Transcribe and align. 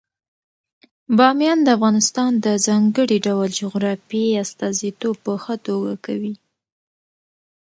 بامیان 1.17 1.59
د 1.63 1.67
افغانستان 1.77 2.31
د 2.45 2.47
ځانګړي 2.65 3.17
ډول 3.27 3.49
جغرافیې 3.61 4.39
استازیتوب 4.45 5.15
په 5.25 5.31
ښه 5.43 5.55
توګه 5.67 5.93
کوي. 6.05 6.33